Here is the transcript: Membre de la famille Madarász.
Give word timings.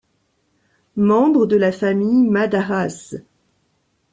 Membre 0.97 1.45
de 1.45 1.55
la 1.57 1.71
famille 1.71 2.27
Madarász. 2.27 3.13